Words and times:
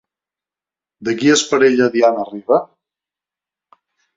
De 1.09 1.13
qui 1.19 1.29
és 1.35 1.43
parella 1.53 1.91
Diana 1.99 2.27
Riba? 2.33 2.61